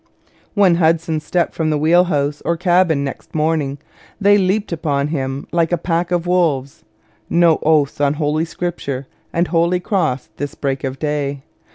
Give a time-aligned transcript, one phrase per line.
[0.55, 3.77] When Hudson stepped from the wheel house or cabin next morning,
[4.19, 6.83] they leaped upon him like a pack of wolves.
[7.29, 11.43] No oaths on Scripture and Holy Cross this break of day!